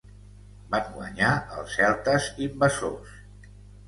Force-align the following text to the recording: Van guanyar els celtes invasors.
Van 0.69 0.87
guanyar 0.93 1.33
els 1.57 1.75
celtes 1.79 2.31
invasors. 2.47 3.13